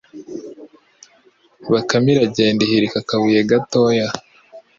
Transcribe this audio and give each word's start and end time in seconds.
Bakame 1.73 2.09
iragenda 2.11 2.61
ihirika 2.63 2.97
akabuye 3.03 3.39
gatoya 3.49 4.07